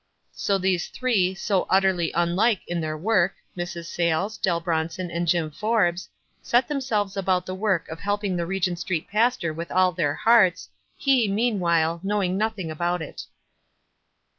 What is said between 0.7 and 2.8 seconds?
three, so utterly unlike